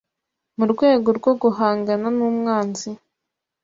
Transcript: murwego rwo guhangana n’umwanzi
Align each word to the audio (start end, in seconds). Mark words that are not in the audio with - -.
murwego 0.57 1.09
rwo 1.17 1.31
guhangana 1.41 2.07
n’umwanzi 2.17 2.89